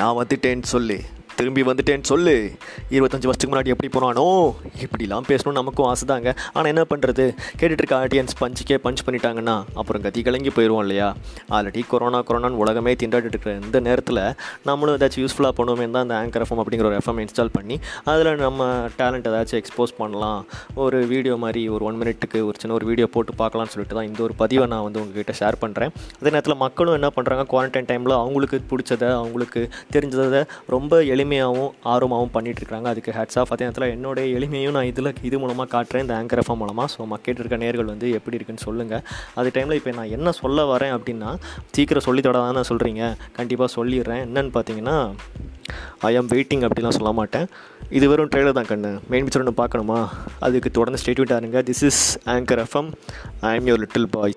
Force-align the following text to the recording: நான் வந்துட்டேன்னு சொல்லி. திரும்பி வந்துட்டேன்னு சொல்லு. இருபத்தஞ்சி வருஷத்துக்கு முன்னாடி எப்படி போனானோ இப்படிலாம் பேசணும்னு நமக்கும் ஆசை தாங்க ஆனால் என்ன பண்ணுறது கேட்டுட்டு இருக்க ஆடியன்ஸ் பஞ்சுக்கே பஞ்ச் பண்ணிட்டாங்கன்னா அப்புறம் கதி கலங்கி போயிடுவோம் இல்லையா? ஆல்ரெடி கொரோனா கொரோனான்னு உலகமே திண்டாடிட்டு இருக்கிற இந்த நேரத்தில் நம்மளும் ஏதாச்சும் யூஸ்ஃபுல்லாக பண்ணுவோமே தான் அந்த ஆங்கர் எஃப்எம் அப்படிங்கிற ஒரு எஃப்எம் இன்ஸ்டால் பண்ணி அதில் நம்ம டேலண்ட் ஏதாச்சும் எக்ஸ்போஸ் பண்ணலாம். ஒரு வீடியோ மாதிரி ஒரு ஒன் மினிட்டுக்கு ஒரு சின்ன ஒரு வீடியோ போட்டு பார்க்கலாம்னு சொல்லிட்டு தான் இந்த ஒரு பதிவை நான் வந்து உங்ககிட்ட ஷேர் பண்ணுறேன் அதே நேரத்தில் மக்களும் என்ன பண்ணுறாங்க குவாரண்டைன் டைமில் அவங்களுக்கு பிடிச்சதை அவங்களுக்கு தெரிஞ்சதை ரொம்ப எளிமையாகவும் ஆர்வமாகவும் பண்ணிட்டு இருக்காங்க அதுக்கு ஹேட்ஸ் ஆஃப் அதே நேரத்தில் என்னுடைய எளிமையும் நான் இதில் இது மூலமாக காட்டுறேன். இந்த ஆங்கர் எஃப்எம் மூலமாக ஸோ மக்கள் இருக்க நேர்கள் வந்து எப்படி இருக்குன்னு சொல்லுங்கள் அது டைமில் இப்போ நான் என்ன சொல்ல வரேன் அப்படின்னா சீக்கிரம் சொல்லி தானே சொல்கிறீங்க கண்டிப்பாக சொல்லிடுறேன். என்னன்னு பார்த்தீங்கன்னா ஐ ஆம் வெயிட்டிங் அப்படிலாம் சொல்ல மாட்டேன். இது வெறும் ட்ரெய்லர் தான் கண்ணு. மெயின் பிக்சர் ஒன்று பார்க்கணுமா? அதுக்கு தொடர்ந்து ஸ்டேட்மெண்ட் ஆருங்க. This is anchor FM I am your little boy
நான் 0.00 0.18
வந்துட்டேன்னு 0.18 0.68
சொல்லி. 0.74 0.98
திரும்பி 1.40 1.62
வந்துட்டேன்னு 1.68 2.08
சொல்லு. 2.12 2.34
இருபத்தஞ்சி 2.94 3.26
வருஷத்துக்கு 3.28 3.52
முன்னாடி 3.52 3.72
எப்படி 3.74 3.90
போனானோ 3.96 4.24
இப்படிலாம் 4.84 5.26
பேசணும்னு 5.30 5.58
நமக்கும் 5.60 5.88
ஆசை 5.90 6.04
தாங்க 6.10 6.28
ஆனால் 6.54 6.70
என்ன 6.72 6.82
பண்ணுறது 6.90 7.24
கேட்டுட்டு 7.60 7.82
இருக்க 7.82 7.96
ஆடியன்ஸ் 8.04 8.34
பஞ்சுக்கே 8.40 8.76
பஞ்ச் 8.84 9.02
பண்ணிட்டாங்கன்னா 9.06 9.54
அப்புறம் 9.80 10.02
கதி 10.06 10.22
கலங்கி 10.26 10.50
போயிடுவோம் 10.56 10.84
இல்லையா? 10.86 11.08
ஆல்ரெடி 11.56 11.82
கொரோனா 11.92 12.20
கொரோனான்னு 12.28 12.60
உலகமே 12.64 12.92
திண்டாடிட்டு 13.02 13.36
இருக்கிற 13.36 13.54
இந்த 13.64 13.80
நேரத்தில் 13.88 14.20
நம்மளும் 14.68 14.96
ஏதாச்சும் 14.96 15.22
யூஸ்ஃபுல்லாக 15.24 15.54
பண்ணுவோமே 15.58 15.86
தான் 15.90 16.04
அந்த 16.06 16.16
ஆங்கர் 16.20 16.44
எஃப்எம் 16.44 16.62
அப்படிங்கிற 16.62 16.88
ஒரு 16.90 16.98
எஃப்எம் 17.00 17.20
இன்ஸ்டால் 17.24 17.52
பண்ணி 17.56 17.76
அதில் 18.12 18.30
நம்ம 18.44 18.66
டேலண்ட் 18.98 19.28
ஏதாச்சும் 19.30 19.60
எக்ஸ்போஸ் 19.60 19.94
பண்ணலாம். 20.00 20.40
ஒரு 20.84 20.98
வீடியோ 21.12 21.36
மாதிரி 21.44 21.62
ஒரு 21.74 21.84
ஒன் 21.88 21.98
மினிட்டுக்கு 22.00 22.40
ஒரு 22.48 22.56
சின்ன 22.60 22.74
ஒரு 22.78 22.86
வீடியோ 22.90 23.08
போட்டு 23.14 23.32
பார்க்கலாம்னு 23.42 23.72
சொல்லிட்டு 23.74 23.98
தான் 23.98 24.08
இந்த 24.10 24.22
ஒரு 24.26 24.36
பதிவை 24.42 24.66
நான் 24.74 24.84
வந்து 24.86 25.00
உங்ககிட்ட 25.02 25.34
ஷேர் 25.40 25.60
பண்ணுறேன் 25.64 25.90
அதே 26.20 26.30
நேரத்தில் 26.36 26.60
மக்களும் 26.64 26.96
என்ன 26.98 27.10
பண்ணுறாங்க 27.16 27.44
குவாரண்டைன் 27.52 27.88
டைமில் 27.90 28.16
அவங்களுக்கு 28.20 28.60
பிடிச்சதை 28.72 29.10
அவங்களுக்கு 29.20 29.62
தெரிஞ்சதை 29.96 30.42
ரொம்ப 30.68 31.02
எளிமையாகவும் 31.30 31.74
ஆர்வமாகவும் 31.92 32.32
பண்ணிட்டு 32.36 32.60
இருக்காங்க 32.62 32.86
அதுக்கு 32.92 33.10
ஹேட்ஸ் 33.16 33.38
ஆஃப் 33.40 33.50
அதே 33.54 33.64
நேரத்தில் 33.66 33.92
என்னுடைய 33.96 34.26
எளிமையும் 34.36 34.74
நான் 34.76 34.88
இதில் 34.90 35.10
இது 35.28 35.36
மூலமாக 35.42 35.68
காட்டுறேன். 35.74 36.02
இந்த 36.04 36.14
ஆங்கர் 36.20 36.40
எஃப்எம் 36.42 36.60
மூலமாக 36.62 36.86
ஸோ 36.94 37.06
மக்கள் 37.12 37.38
இருக்க 37.40 37.56
நேர்கள் 37.64 37.90
வந்து 37.92 38.06
எப்படி 38.18 38.36
இருக்குன்னு 38.38 38.64
சொல்லுங்கள் 38.66 39.02
அது 39.40 39.50
டைமில் 39.56 39.78
இப்போ 39.78 39.92
நான் 39.98 40.12
என்ன 40.16 40.32
சொல்ல 40.40 40.64
வரேன் 40.72 40.94
அப்படின்னா 40.96 41.30
சீக்கிரம் 41.76 42.06
சொல்லி 42.08 42.22
தானே 42.26 42.64
சொல்கிறீங்க 42.70 43.02
கண்டிப்பாக 43.38 43.70
சொல்லிடுறேன். 43.76 44.22
என்னன்னு 44.26 44.52
பார்த்தீங்கன்னா 44.56 44.96
ஐ 46.08 46.12
ஆம் 46.20 46.30
வெயிட்டிங் 46.34 46.64
அப்படிலாம் 46.66 46.96
சொல்ல 46.98 47.12
மாட்டேன். 47.20 47.46
இது 47.98 48.08
வெறும் 48.12 48.30
ட்ரெய்லர் 48.32 48.58
தான் 48.58 48.70
கண்ணு. 48.72 48.90
மெயின் 49.12 49.26
பிக்சர் 49.26 49.44
ஒன்று 49.44 49.60
பார்க்கணுமா? 49.62 50.00
அதுக்கு 50.46 50.70
தொடர்ந்து 50.78 51.02
ஸ்டேட்மெண்ட் 51.02 51.36
ஆருங்க. 51.36 51.60
This 51.70 51.84
is 51.90 52.02
anchor 52.36 52.62
FM 52.66 52.90
I 53.50 53.54
am 53.60 53.70
your 53.72 53.82
little 53.84 54.10
boy 54.16 54.36